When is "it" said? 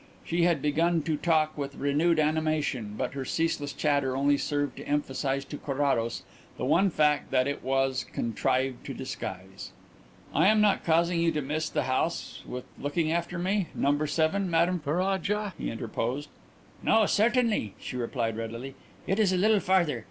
7.47-7.61, 19.05-19.19